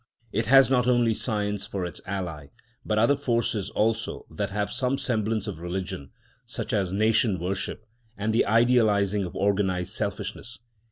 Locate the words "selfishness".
9.95-10.57